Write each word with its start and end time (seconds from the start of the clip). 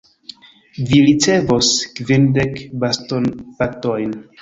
Vi 0.91 1.01
ricevos 1.09 1.71
kvindek 2.01 2.61
bastonbatojn. 2.85 4.23